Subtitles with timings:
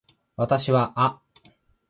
[0.35, 1.21] 私はあ